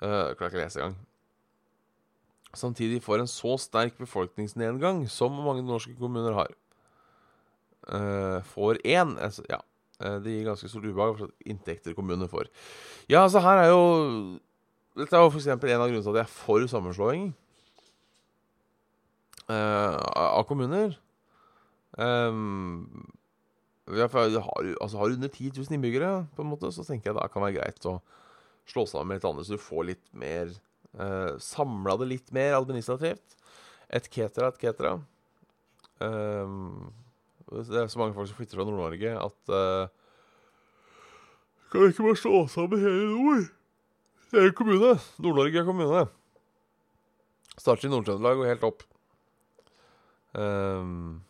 Uh, 0.00 0.32
klarer 0.34 0.48
ikke 0.48 0.62
å 0.62 0.64
lese 0.64 0.80
engang 0.80 0.98
samtidig 2.56 3.02
får 3.04 3.22
en 3.22 3.30
så 3.30 3.56
sterk 3.60 3.98
befolkningsnedgang 4.00 5.04
som 5.10 5.34
mange 5.44 5.64
norske 5.66 5.94
kommuner 5.98 6.36
har. 6.36 6.54
Uh, 7.90 8.38
får 8.52 8.78
én 8.84 9.16
altså, 9.18 9.42
Ja, 9.48 9.62
uh, 10.04 10.18
det 10.22 10.34
gir 10.34 10.50
ganske 10.50 10.68
stort 10.68 10.84
ubehag 10.84 11.16
for 11.18 11.32
inntekter 11.48 11.96
kommunene 11.96 12.28
får. 12.30 12.50
Ja, 13.08 13.22
altså 13.24 13.40
her 13.42 13.64
er 13.64 13.70
jo 13.72 13.84
Dette 14.98 15.16
er 15.16 15.24
jo 15.24 15.30
f.eks. 15.30 15.46
en 15.46 15.56
av 15.56 15.88
grunnene 15.88 16.02
til 16.04 16.12
at 16.12 16.20
jeg 16.20 16.26
er 16.26 16.34
for 16.34 16.66
sammenslåing 16.68 17.30
uh, 19.48 19.96
av 19.96 20.44
kommuner. 20.50 20.98
Um, 21.96 23.08
har, 23.90 24.26
altså, 24.80 24.98
har 24.98 25.08
du 25.08 25.14
under 25.14 25.28
10 25.28 25.52
000 25.56 25.74
innbyggere, 25.74 26.26
på 26.36 26.42
en 26.42 26.50
måte, 26.50 26.70
så 26.72 26.84
tenker 26.86 27.10
jeg 27.10 27.18
det 27.18 27.30
kan 27.32 27.42
være 27.42 27.58
greit 27.58 27.86
å 27.88 28.00
slå 28.70 28.84
sammen 28.86 29.10
med 29.10 29.18
litt 29.18 29.28
andre, 29.30 29.44
så 29.46 29.56
du 29.56 29.62
får 29.62 29.88
litt 29.88 30.04
mer 30.14 30.52
Uh, 30.96 31.04
eh, 31.04 31.30
Samla 31.42 31.96
det 32.00 32.08
litt 32.10 32.32
mer 32.34 32.56
administrativt. 32.58 33.36
Et 33.90 34.06
cetera, 34.06 34.50
et 34.50 34.60
cetera. 34.62 34.98
Um, 36.00 36.92
det 37.50 37.80
er 37.82 37.88
så 37.90 37.98
mange 37.98 38.14
folk 38.14 38.28
som 38.30 38.38
flytter 38.38 38.56
fra 38.56 38.64
Nord-Norge 38.64 39.10
at 39.20 39.50
uh, 39.52 39.90
Kan 41.70 41.82
vi 41.82 41.90
ikke 41.90 42.06
bare 42.06 42.20
slå 42.20 42.44
sammen 42.48 42.80
hele 42.80 43.08
nord? 43.10 43.48
Det 44.30 44.44
er 44.44 44.54
kommune. 44.54 44.94
Nord-Norge 45.18 45.58
er 45.58 45.66
kommune. 45.66 46.04
Starter 47.58 47.88
i 47.88 47.90
Nord-Trøndelag 47.90 48.40
og 48.40 48.48
helt 48.48 48.66
opp. 48.66 48.86
Um, 50.38 51.20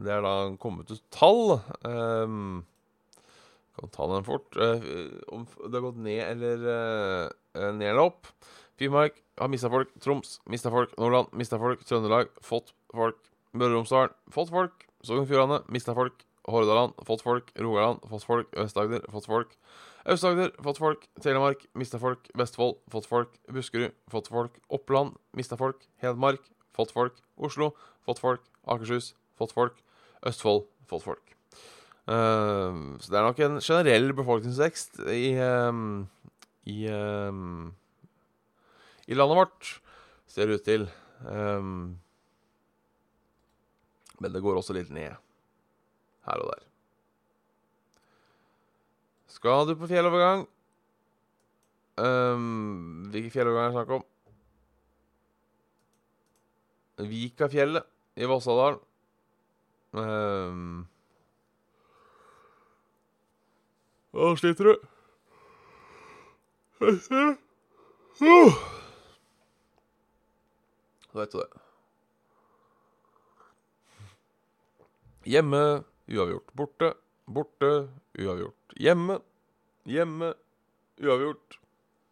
det 0.00 0.14
er 0.14 0.24
da 0.24 0.34
kommet 0.60 0.88
ut 0.90 1.02
tall. 1.12 1.58
Um, 1.84 2.64
kan 3.78 3.92
ta 3.94 4.08
den 4.14 4.26
fort. 4.26 4.56
Uh, 4.56 5.20
om 5.28 5.46
det 5.66 5.76
har 5.76 5.86
gått 5.86 6.00
ned 6.02 6.24
eller 6.24 6.66
uh, 6.66 7.30
Eh, 7.54 7.72
ned 7.74 7.90
eller 7.90 8.06
opp. 8.10 8.26
Finnmark 8.78 9.18
har 9.38 9.48
mista 9.48 9.70
folk. 9.70 9.92
Troms 10.00 10.38
mista 10.46 10.70
folk. 10.70 10.94
Nordland 10.98 11.34
mista 11.36 11.58
folk. 11.58 11.82
Trøndelag 11.84 12.30
fått 12.46 12.74
folk. 12.94 13.18
Møre 13.52 13.74
og 13.74 13.80
Romsdal 13.80 14.12
fått 14.30 14.52
folk. 14.54 14.86
Sogn 15.02 15.24
og 15.24 15.30
Fjordane 15.30 15.62
mista 15.72 15.94
folk. 15.96 16.24
Hordaland 16.48 16.94
fått 17.06 17.24
folk. 17.26 17.50
Rogaland 17.58 18.06
fått 18.08 18.26
folk. 18.26 18.52
Øst-Agder 18.54 19.04
fått 19.12 19.26
folk. 19.28 19.56
Aust-Agder 20.06 20.54
fått 20.64 20.80
folk. 20.80 21.08
Telemark 21.20 21.66
mista 21.74 22.00
folk. 22.00 22.30
Vestfold 22.38 22.78
fått 22.90 23.10
folk. 23.10 23.34
Buskerud 23.50 23.92
fått 24.10 24.30
folk. 24.30 24.56
Oppland 24.70 25.18
mista 25.36 25.58
folk. 25.60 25.84
Hedmark 26.00 26.46
fått 26.76 26.94
folk. 26.94 27.18
Oslo 27.36 27.74
fått 28.06 28.22
folk. 28.22 28.46
Akershus 28.64 29.12
fått 29.36 29.52
folk. 29.52 29.84
Østfold 30.26 30.70
fått 30.88 31.04
folk. 31.04 31.39
Uh, 32.08 32.96
så 32.98 33.12
det 33.12 33.18
er 33.18 33.26
nok 33.26 33.42
en 33.44 33.60
generell 33.60 34.12
befolkningsvekst 34.16 35.02
i 35.12 35.34
uh, 35.36 35.72
i, 36.70 36.88
um, 36.92 37.74
i 39.06 39.14
landet 39.16 39.36
vårt, 39.36 39.80
ser 40.28 40.46
det 40.46 40.60
ut 40.60 40.66
til. 40.66 40.88
Men 44.20 44.34
det 44.34 44.42
går 44.44 44.60
også 44.60 44.76
litt 44.76 44.90
ned 44.92 45.16
her 46.28 46.42
og 46.44 46.52
der. 46.52 46.62
Skal 49.30 49.66
du 49.68 49.74
på 49.78 49.88
fjellovergang? 49.90 50.44
Um, 52.00 53.08
hvilken 53.12 53.32
fjellovergang 53.34 53.66
er 53.66 53.72
det 53.72 53.78
snakk 53.78 53.92
om? 53.96 54.04
Vikafjellet 57.10 57.84
i 58.20 58.28
Vossadalen. 58.28 58.80
Um, 59.96 60.86
Hva 64.10 64.36
sliter 64.38 64.64
du? 64.64 64.74
Så 68.20 68.26
vet 71.18 71.32
du 71.32 71.38
det. 71.38 71.48
Hjemme 75.30 75.84
uavgjort. 76.08 76.50
Borte, 76.56 76.94
borte, 77.26 77.88
uavgjort. 78.18 78.74
Hjemme, 78.80 79.18
hjemme, 79.86 80.34
uavgjort. 80.98 81.58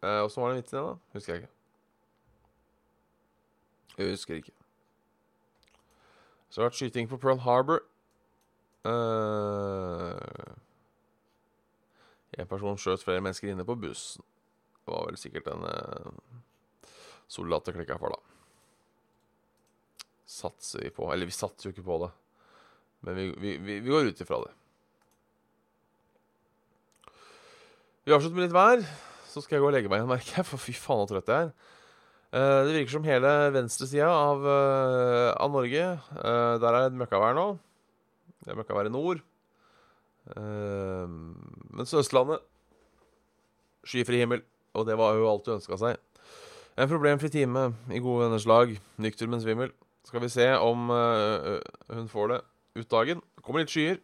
Eh, 0.03 0.07
var 0.07 0.53
den 0.53 0.61
vitsen 0.61 0.77
igjen, 0.77 0.87
da? 0.87 0.93
Husker 1.17 1.33
jeg 1.33 1.41
ikke. 1.41 1.53
Jeg 3.97 4.09
husker 4.13 4.35
ikke. 4.35 4.55
Så 6.49 6.61
har 6.61 6.63
det 6.63 6.71
vært 6.71 6.79
skyting 6.79 7.09
på 7.09 7.19
Pearl 7.19 7.39
Harbor. 7.43 7.79
Uh, 8.87 10.15
en 12.39 12.49
person 12.49 12.79
skjøt 12.79 13.03
flere 13.03 13.23
mennesker 13.23 13.51
inne 13.51 13.65
på 13.67 13.77
bussen. 13.79 14.23
Det 14.83 14.93
var 14.93 15.09
vel 15.09 15.19
sikkert 15.21 15.49
en 15.51 15.65
eh, 15.69 16.11
soldat 17.29 17.67
det 17.67 17.75
klikka 17.77 17.99
for, 18.01 18.15
da. 18.15 20.07
Satser 20.29 20.85
vi 20.85 20.91
på 20.93 21.07
Eller 21.09 21.25
vi 21.25 21.33
satser 21.33 21.67
jo 21.67 21.73
ikke 21.73 21.85
på 21.87 21.97
det, 22.03 22.09
men 23.05 23.17
vi, 23.17 23.27
vi, 23.41 23.53
vi, 23.57 23.79
vi 23.85 23.93
går 23.93 24.11
ut 24.11 24.23
ifra 24.23 24.41
det. 24.45 24.53
Vi 28.05 28.15
avslutter 28.15 28.39
med 28.39 28.47
litt 28.47 28.55
vær. 28.55 28.85
Så 29.29 29.43
skal 29.43 29.57
jeg 29.57 29.61
gå 29.61 29.67
og 29.69 29.75
legge 29.75 29.89
meg 29.91 30.01
igjen, 30.01 30.09
merker 30.09 30.39
jeg, 30.39 30.47
for 30.49 30.61
fy 30.61 30.73
faen 30.73 31.03
så 31.05 31.13
trøtt 31.13 31.29
jeg 31.29 31.49
er. 31.49 31.75
Uh, 32.29 32.61
det 32.65 32.73
virker 32.75 32.93
som 32.93 33.05
hele 33.05 33.29
venstresida 33.53 34.09
av, 34.09 34.43
uh, 34.45 35.29
av 35.33 35.49
Norge 35.49 35.85
uh, 35.97 36.55
Der 36.61 36.75
er 36.77 36.91
det 36.91 36.99
møkkavær 36.99 37.33
nå. 37.37 37.45
Det 38.41 38.53
er 38.53 38.57
møkkavær 38.59 38.89
i 38.89 38.93
nord. 38.93 39.21
Uh, 40.37 41.05
mens 41.73 41.93
Østlandet 41.97 42.43
Skyfri 43.87 44.21
himmel. 44.21 44.43
Og 44.77 44.85
det 44.87 44.97
var 44.99 45.17
jo 45.17 45.27
alt 45.29 45.47
du 45.47 45.55
ønska 45.55 45.77
seg. 45.79 45.97
En 46.79 46.89
problemfri 46.91 47.31
time 47.33 47.71
i 47.91 48.01
gode 48.03 48.25
venners 48.25 48.47
lag. 48.47 48.71
Nykter, 49.01 49.29
men 49.31 49.41
svimmel. 49.43 49.73
Skal 50.07 50.23
vi 50.23 50.31
se 50.31 50.47
om 50.57 50.91
uh, 50.93 51.57
hun 51.93 52.07
får 52.11 52.33
det 52.33 52.39
ut 52.79 52.91
dagen. 52.91 53.23
Kommer 53.43 53.63
litt 53.63 53.73
skyer. 53.73 53.99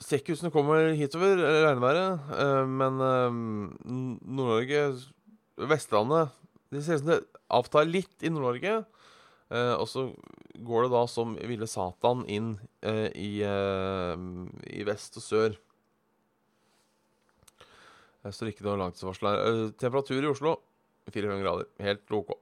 Det 0.00 0.52
kommer 0.52 0.94
hitover, 0.96 1.42
regnværet. 1.66 2.30
Uh, 2.32 2.64
men 2.68 3.00
uh, 3.00 3.40
Nord-Norge, 3.84 4.84
Vestlandet 5.70 6.30
Det 6.72 6.84
ser 6.84 6.96
ut 6.96 7.02
som 7.02 7.10
det 7.10 7.20
avtar 7.50 7.88
litt 7.88 8.22
i 8.22 8.30
Nord-Norge. 8.30 8.84
Og 9.50 9.86
så 9.90 10.04
går 10.62 10.84
det 10.84 10.92
da 10.92 11.00
som 11.10 11.32
ville 11.48 11.66
Satan 11.66 12.20
inn 12.30 12.52
i, 13.18 13.30
i 13.42 14.84
vest 14.86 15.18
og 15.18 15.24
sør. 15.24 15.56
Jeg 18.20 18.36
står 18.36 18.52
ikke 18.52 18.66
noe 18.66 18.78
langtidsvarsel 18.82 19.28
her. 19.30 19.60
Temperatur 19.80 20.20
i 20.20 20.30
Oslo 20.30 20.54
400 21.10 21.42
grader. 21.42 21.68
Helt 21.82 22.14
OK. 22.14 22.34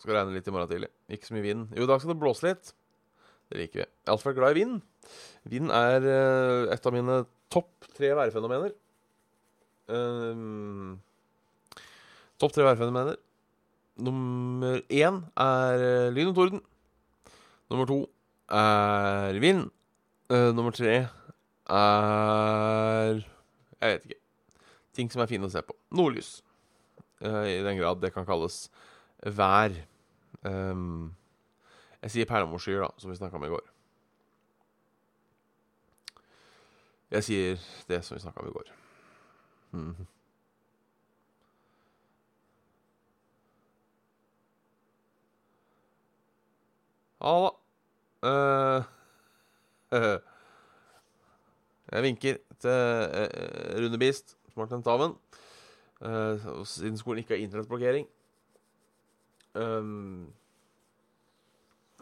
Skal 0.00 0.16
regne 0.16 0.36
litt 0.36 0.46
i 0.46 0.54
morgen 0.54 0.70
tidlig. 0.70 0.90
Ikke 1.12 1.28
så 1.28 1.36
mye 1.36 1.46
vind. 1.46 1.66
Jo, 1.74 1.86
i 1.86 1.90
dag 1.90 2.02
skal 2.02 2.12
det 2.12 2.20
blåse 2.20 2.46
litt. 2.46 2.72
Det 3.50 3.60
liker 3.60 3.82
vi. 3.82 3.86
Jeg 3.86 4.06
har 4.06 4.14
alltid 4.14 4.30
vært 4.30 4.38
glad 4.40 4.54
i 4.54 4.60
vind. 4.60 4.78
Vind 5.50 5.72
er 5.74 6.08
et 6.74 6.88
av 6.88 6.94
mine 6.94 7.20
topp 7.52 7.90
tre 7.96 8.10
værfenomener. 8.18 8.74
Uh, 9.86 10.94
topp 12.42 12.54
tre 12.54 12.66
værfenomener. 12.66 13.18
Nummer 13.96 14.82
én 14.92 15.22
er 15.40 16.10
lyn 16.12 16.32
og 16.32 16.36
torden. 16.36 16.60
Nummer 17.70 17.88
to 17.88 18.02
er 18.52 19.40
vind. 19.40 19.70
nummer 20.28 20.70
tre 20.70 21.08
er 21.66 23.24
Jeg 23.80 23.90
vet 23.92 24.04
ikke 24.04 24.20
ting 24.96 25.12
som 25.12 25.22
er 25.22 25.30
fine 25.30 25.48
å 25.48 25.52
se 25.52 25.62
på. 25.64 25.76
Nordlys. 25.96 26.40
Uh, 27.20 27.44
I 27.48 27.60
den 27.64 27.78
grad 27.80 28.00
det 28.02 28.12
kan 28.14 28.26
kalles 28.28 28.66
vær. 29.22 29.74
Um, 30.46 31.14
jeg 32.02 32.14
sier 32.14 32.28
perlemorsskyer, 32.30 32.84
da, 32.84 32.90
som 33.00 33.10
vi 33.10 33.18
snakka 33.18 33.38
om 33.38 33.46
i 33.46 33.52
går. 33.52 33.64
Jeg 37.16 37.26
sier 37.26 37.64
det 37.88 38.02
som 38.04 38.16
vi 38.16 38.24
snakka 38.24 38.42
om 38.42 38.50
i 38.50 38.56
går. 38.56 38.76
Mm 39.76 40.06
-hmm. 47.20 47.50
det. 48.22 48.84
Uh, 49.92 50.18
jeg 51.92 52.02
vinker 52.02 52.36
til 52.58 52.70
uh, 52.70 53.78
Rune 53.78 53.98
Beast 53.98 54.36
som 54.52 54.60
har 54.60 54.66
tentamen. 54.66 55.16
Uh, 56.00 56.64
siden 56.64 56.98
skolen 56.98 57.18
ikke 57.18 57.34
har 57.34 57.42
internettblokkering. 57.44 58.06
Um, 59.54 60.32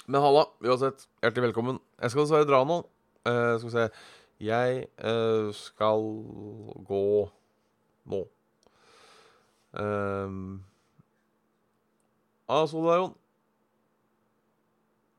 men 0.06 0.20
halla, 0.20 0.44
uansett. 0.60 1.08
Hjertelig 1.22 1.42
velkommen. 1.42 1.78
Jeg 2.02 2.10
skal 2.10 2.20
dessverre 2.22 2.46
dra 2.48 2.64
nå. 2.64 2.82
Uh, 3.24 3.58
skal 3.58 3.64
vi 3.64 3.70
se 3.70 3.88
Jeg 4.40 4.86
uh, 5.04 5.54
skal 5.54 6.08
gå 6.86 7.30
nå. 8.04 8.20
Um, 9.72 10.64
ah, 12.48 12.66
Solarion. 12.68 13.14
Ja, 13.14 13.23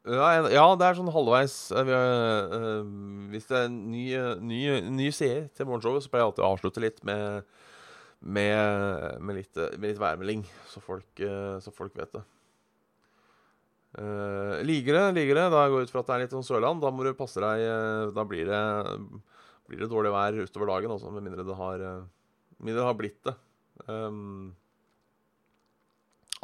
ja, 0.05 0.65
det 0.77 0.85
er 0.85 0.97
sånn 1.00 1.09
halvveis. 1.09 1.55
Uh, 1.74 1.89
uh, 1.89 2.83
hvis 3.31 3.47
det 3.50 3.57
er 3.57 3.71
nye 3.74 4.21
ny, 4.38 4.59
ny 4.94 5.09
seer 5.15 5.48
til 5.57 5.65
morgenshowet, 5.70 6.05
så 6.05 6.11
pleier 6.11 6.24
jeg 6.24 6.29
alltid 6.29 6.46
å 6.46 6.51
avslutte 6.51 6.83
litt 6.83 7.01
med, 7.07 7.48
med, 8.22 9.18
med, 9.20 9.39
litt, 9.39 9.61
med 9.79 9.87
litt, 9.89 10.01
værmelding, 10.01 10.46
så 10.70 10.83
folk, 10.83 11.24
så 11.61 11.74
folk 11.74 11.98
vet 11.98 12.13
det. 12.13 12.22
Uh, 13.96 14.61
ligere, 14.68 15.07
det. 15.15 15.48
Da 15.50 15.65
går 15.72 15.81
jeg 15.81 15.89
ut 15.89 15.96
fra 15.96 16.03
at 16.03 16.11
det 16.11 16.15
er 16.18 16.24
litt 16.25 16.37
sånn 16.37 16.46
Sørland. 16.46 16.83
Da 16.83 16.91
må 16.94 17.05
du 17.05 17.13
passe 17.18 17.41
deg 17.41 18.11
Da 18.13 18.25
blir 18.27 18.46
det, 18.50 18.63
blir 19.72 19.81
det 19.81 19.89
dårlig 19.89 20.13
vær 20.13 20.37
utover 20.44 20.74
dagen, 20.75 20.94
også, 21.00 21.13
med 21.15 21.25
mindre 21.25 21.48
det 21.48 21.57
har, 21.57 21.85
mindre 22.59 22.81
det 22.83 22.89
har 22.91 23.00
blitt 23.00 23.22
det. 23.25 23.37
Um, 23.89 24.53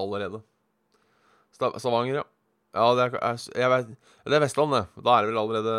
allerede. 0.02 0.42
Stavanger, 1.54 2.24
ja. 2.24 2.30
Ja, 2.72 2.86
det 2.96 3.04
er, 3.10 3.42
jeg 3.60 3.72
vet, 3.74 3.90
det 4.24 4.38
er 4.38 4.44
Vestlandet. 4.46 4.94
Da 4.96 5.18
er 5.18 5.26
det 5.26 5.34
vel 5.34 5.42
allerede 5.42 5.74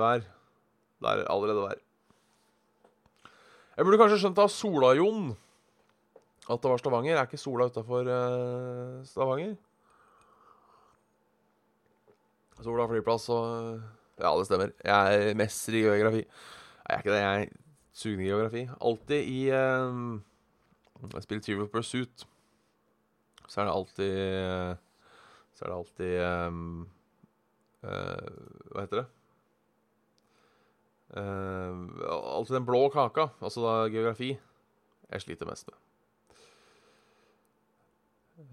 vær. 0.00 0.24
Det 0.98 1.10
er 1.10 1.26
allerede 1.28 1.66
vær. 1.66 1.82
Jeg 3.76 3.86
burde 3.86 3.98
kanskje 4.00 4.22
skjønt 4.22 4.40
av 4.42 4.48
Sola-Jon 4.50 5.28
at 6.48 6.62
det 6.64 6.70
var 6.72 6.80
Stavanger. 6.80 7.18
Er 7.18 7.28
ikke 7.28 7.40
Sola 7.40 7.68
utafor 7.68 8.08
uh, 8.08 9.04
Stavanger? 9.06 9.52
Sola 12.64 12.88
flyplass 12.90 13.28
og 13.30 13.82
Ja, 14.18 14.32
det 14.34 14.48
stemmer. 14.48 14.72
Jeg 14.82 15.28
er 15.28 15.36
mester 15.38 15.76
i 15.78 15.84
geografi. 15.84 16.24
Jeg 16.24 16.96
er 16.96 17.04
ikke 17.04 17.12
det. 17.12 17.20
Jeg 17.20 17.42
er 17.42 17.52
sugende 17.92 18.24
i 18.24 18.30
geografi. 18.32 18.64
Alltid 18.80 19.30
i 19.36 19.38
uh, 19.52 21.12
Jeg 21.12 21.22
spiller 21.22 21.44
Trivial 21.44 21.68
Pursuit. 21.68 22.26
Så 23.46 23.60
er 23.60 23.68
det 23.68 23.76
alltid 23.76 24.16
uh, 24.42 24.87
så 25.58 25.66
er 25.66 25.72
det 25.72 25.78
alltid 25.80 26.12
um, 26.22 26.84
uh, 27.82 28.28
Hva 28.70 28.84
heter 28.84 29.00
det? 29.00 29.06
Uh, 31.18 32.04
alltid 32.38 32.58
den 32.60 32.68
blå 32.68 32.84
kaka, 32.94 33.30
altså 33.42 33.64
da 33.64 33.72
geografi, 33.90 34.36
jeg 35.08 35.24
sliter 35.24 35.48
mest 35.48 35.66
med. 35.66 35.78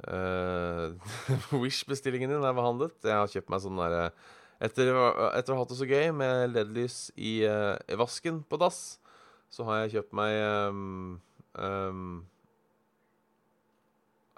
Uh, 0.09 0.97
Wish-bestillingen 1.61 2.31
din 2.33 2.47
er 2.47 2.57
behandlet. 2.57 2.97
Jeg 3.05 3.13
har 3.13 3.29
kjøpt 3.29 3.53
meg 3.53 3.61
sånn 3.61 3.77
derre 3.77 4.07
etter, 4.63 4.87
etter, 5.35 5.51
å 5.51 5.57
ha 5.59 5.61
hatt 5.61 5.73
det 5.73 5.77
så 5.77 5.87
gøy 5.89 6.09
med 6.15 6.55
LED-lys 6.55 6.99
i, 7.19 7.43
uh, 7.45 7.75
i, 7.85 7.97
vasken 7.99 8.39
på 8.49 8.57
dass, 8.57 8.97
så 9.51 9.67
har 9.67 9.83
jeg 9.83 9.97
kjøpt 9.99 10.15
meg 10.17 10.39
um, 10.71 11.19
um, 11.59 12.23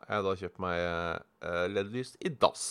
jeg 0.07 0.23
da 0.23 0.33
kjøpt 0.39 0.63
meg 0.63 0.79
uh, 0.79 1.65
LED-lys 1.71 2.15
i 2.23 2.31
dass. 2.31 2.65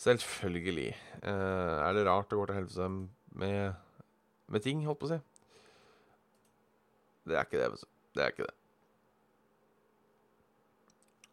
Selvfølgelig. 0.00 0.90
Uh, 1.20 1.84
er 1.84 1.92
det 1.96 2.06
rart 2.08 2.30
det 2.30 2.38
går 2.38 2.50
til 2.50 2.60
helvete 2.60 2.88
med, 3.40 3.72
med 4.48 4.64
ting, 4.64 4.84
holdt 4.88 5.02
på 5.02 5.10
å 5.10 5.14
si? 5.14 5.20
Det 7.24 7.38
er 7.38 7.46
ikke 7.46 7.60
det, 7.60 7.70
vet 7.72 7.84
du. 7.84 7.90
Det 8.14 8.24
er 8.24 8.34
ikke 8.34 8.48
det. 8.48 8.58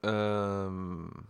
Um, 0.01 1.27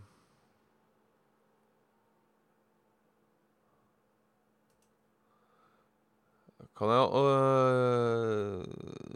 kan 6.78 6.94
jeg 6.96 7.10
uh, 7.12 8.62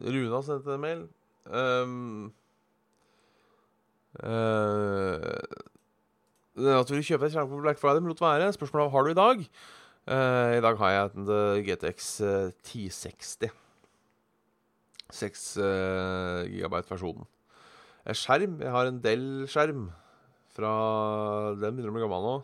Runa 0.05 0.41
sendte 0.43 0.75
en 0.75 0.83
mail. 0.83 1.05
Um, 1.45 2.33
Uh, 4.23 5.19
at 6.55 6.87
du 6.87 6.95
vil 6.95 7.03
kjøpe 7.03 7.27
et 7.27 7.35
skjerm 7.35 7.51
på 7.51 7.61
Black 7.65 7.81
Friday, 7.81 7.99
men 7.99 8.13
lot 8.13 8.23
være. 8.23 8.53
Spørsmålet 8.55 8.85
er 8.85 8.95
har 8.95 9.03
du 9.03 9.11
i 9.11 9.19
dag. 9.19 9.45
Uh, 10.05 10.51
I 10.55 10.63
dag 10.63 10.77
har 10.79 10.89
jeg 10.93 11.11
en 11.15 11.29
GTX 11.65 12.09
uh, 12.21 12.51
1060. 12.63 13.51
6 15.11 15.45
uh, 15.57 16.45
gigabyte-versjonen. 16.49 17.27
Skjerm 18.13 18.59
Jeg 18.61 18.71
har 18.71 18.89
en 18.89 18.99
Del-skjerm. 19.01 19.87
fra 20.55 20.71
Den 21.59 21.75
begynner 21.75 21.91
å 21.91 21.95
bli 21.95 22.03
gammel 22.05 22.25
nå. 22.25 22.35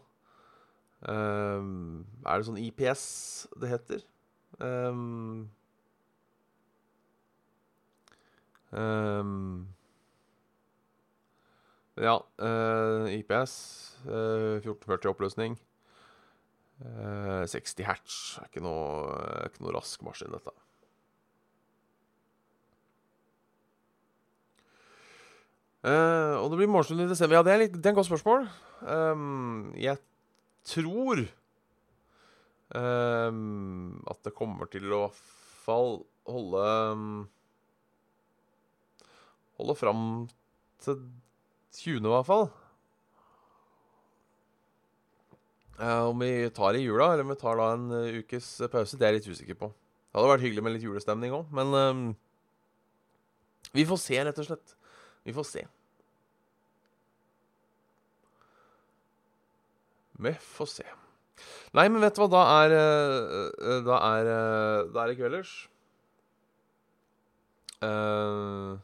Uh, 1.02 2.02
er 2.28 2.38
det 2.38 2.48
sånn 2.50 2.60
IPS 2.62 3.04
det 3.62 3.72
heter? 3.72 4.04
Um, 4.62 5.50
um, 8.76 9.70
ja. 12.02 12.18
Uh, 12.42 13.08
IPS. 13.14 13.54
Uh, 14.08 14.58
1440 14.64 15.12
oppløsning. 15.14 15.60
Uh, 16.82 17.46
60 17.46 17.86
hertz. 17.86 18.18
Er 18.42 18.50
ikke 18.50 18.64
noe, 18.66 19.16
ikke 19.48 19.64
noe 19.66 19.76
rask 19.78 20.02
maskin, 20.06 20.34
dette. 20.34 20.54
Uh, 25.82 26.38
og 26.38 26.52
det 26.52 26.60
blir 26.60 26.70
morgenstund 26.70 27.02
i 27.02 27.10
desember. 27.10 27.40
Ja, 27.40 27.46
det 27.46 27.54
er, 27.54 27.62
litt, 27.64 27.78
det 27.78 27.86
er 27.90 27.94
et 27.96 27.98
godt 27.98 28.10
spørsmål. 28.12 28.46
Um, 28.86 29.72
jeg 29.78 29.98
tror 30.70 31.24
um, 32.78 34.02
at 34.10 34.22
det 34.26 34.34
kommer 34.38 34.70
til 34.70 34.94
å 34.94 35.08
fall 35.66 36.04
holde 36.30 36.66
um, 36.94 37.12
Holde 39.62 39.76
fram 39.78 40.06
til 40.82 41.04
20., 41.80 42.04
i 42.04 42.12
hvert 42.12 42.28
fall. 42.28 42.50
Uh, 45.82 46.12
om 46.12 46.20
vi 46.22 46.50
tar 46.54 46.78
i 46.78 46.84
jula, 46.84 47.14
eller 47.14 47.26
om 47.26 47.32
vi 47.34 47.40
tar 47.42 47.58
da 47.58 47.72
en 47.74 47.88
uh, 47.90 48.20
ukes 48.22 48.50
pause, 48.70 48.98
det 49.00 49.08
er 49.08 49.16
jeg 49.16 49.22
litt 49.22 49.32
usikker 49.32 49.58
på. 49.58 49.72
Det 49.72 50.20
hadde 50.20 50.34
vært 50.34 50.44
hyggelig 50.46 50.64
med 50.66 50.76
litt 50.76 50.86
julestemning 50.86 51.34
òg, 51.34 51.48
men 51.56 51.74
um, 51.74 52.04
Vi 53.72 53.86
får 53.88 54.02
se, 54.04 54.20
rett 54.28 54.42
og 54.44 54.50
slett. 54.50 54.76
Vi 55.26 55.34
får 55.34 55.48
se. 55.48 55.64
Vi 60.22 60.36
får 60.52 60.70
se. 60.70 60.86
Nei, 61.74 61.88
men 61.88 62.04
vet 62.04 62.14
du 62.14 62.22
hva, 62.22 62.30
da 62.30 62.42
er 62.60 62.76
Da 63.88 64.02
er, 64.12 64.32
da 64.92 65.02
er 65.02 65.10
det 65.10 65.18
kvelders. 65.18 65.54
Uh, 67.82 68.78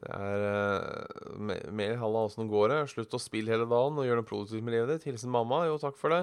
det 0.00 0.12
er 0.16 0.44
uh, 0.48 1.72
mer 1.76 1.98
halla 2.00 2.22
åssen 2.24 2.46
det 2.46 2.52
går. 2.52 2.72
Slutt 2.88 3.16
å 3.16 3.20
spille 3.20 3.52
hele 3.52 3.66
dagen 3.68 3.98
og 4.00 4.06
gjøre 4.06 4.22
noe 4.22 4.28
produktivt 4.28 4.64
med 4.64 4.76
livet 4.76 4.94
ditt. 4.94 5.08
Hilsen 5.10 5.32
mamma. 5.32 5.66
Jo, 5.68 5.76
takk 5.82 5.98
for 6.00 6.14
det. 6.14 6.22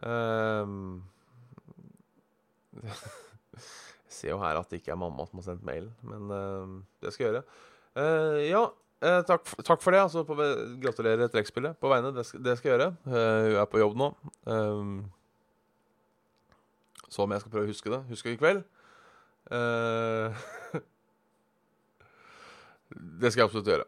Um, 0.00 1.02
jeg 2.84 4.14
ser 4.14 4.32
jo 4.32 4.40
her 4.40 4.58
at 4.58 4.72
det 4.72 4.80
ikke 4.80 4.94
er 4.94 5.02
mamma 5.02 5.28
som 5.28 5.38
har 5.38 5.46
sendt 5.50 5.66
mailen, 5.68 5.92
men 6.08 6.32
uh, 6.32 6.80
det 7.04 7.12
skal 7.14 7.26
jeg 7.26 7.34
gjøre. 7.34 7.44
Uh, 7.94 8.40
ja, 8.48 8.62
uh, 9.04 9.20
takk, 9.28 9.52
takk, 9.60 9.84
for 9.84 9.92
det. 9.92 10.00
Altså, 10.06 10.24
på, 10.24 10.38
gratulerer 10.82 11.28
trekkspillet 11.32 11.76
på 11.82 11.92
vegne. 11.92 12.14
Det 12.16 12.24
det 12.40 12.56
skal 12.56 12.72
jeg 12.72 12.78
gjøre. 12.78 12.90
hun 13.04 13.60
er 13.60 13.68
på 13.68 13.84
jobb 13.84 14.00
nå. 14.00 14.14
så 14.48 15.23
om 17.22 17.30
jeg 17.30 17.40
skal 17.42 17.52
prøve 17.52 17.66
å 17.68 17.70
huske 17.70 17.92
det. 17.92 18.00
Husker 18.10 18.30
i 18.34 18.40
kveld. 18.40 18.60
det 23.20 23.30
skal 23.30 23.40
jeg 23.42 23.48
absolutt 23.48 23.70
gjøre. 23.70 23.86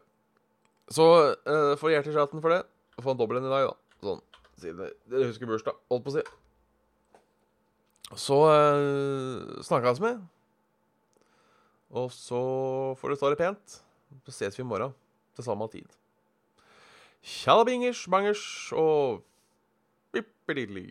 Så 0.93 1.03
uh, 1.35 1.75
får 1.79 1.93
hjertechatten 1.97 2.43
for 2.43 2.49
det. 2.53 2.61
Få 3.03 3.11
en 3.11 3.19
dobbel 3.19 3.41
en 3.41 3.49
i 3.49 3.51
dag, 3.51 3.67
da. 3.67 3.75
Sånn. 4.05 4.21
Siden 4.57 4.77
dere 5.11 5.27
husker 5.29 5.49
bursdag. 5.49 5.75
Holdt 5.91 6.05
på 6.05 6.13
å 6.13 6.17
si. 6.17 6.23
Så 8.17 8.37
uh, 8.47 9.59
snakka 9.67 9.93
vi. 9.99 10.13
Og 11.97 12.11
så 12.15 12.39
får 12.99 13.13
du 13.13 13.19
ta 13.19 13.31
det 13.31 13.39
pent. 13.39 13.79
Så 14.23 14.31
ses 14.31 14.55
vi 14.55 14.63
i 14.63 14.67
morgen 14.67 14.95
til 15.35 15.43
samme 15.45 15.67
tid. 15.71 15.87
Tjallabingers, 17.27 18.05
bangers 18.07 18.43
og 18.71 19.23
bippididli. 20.15 20.87